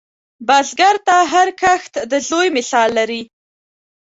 بزګر 0.47 0.95
ته 1.07 1.15
هر 1.33 1.47
کښت 1.61 1.93
د 2.11 2.13
زوی 2.29 2.47
مثال 2.57 2.89
لري 2.99 3.21